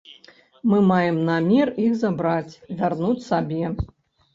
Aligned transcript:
Мы 0.71 0.79
маем 0.93 1.21
намер 1.29 1.75
іх 1.85 1.95
забраць, 2.07 2.59
вярнуць 2.83 3.17
сабе. 3.33 3.77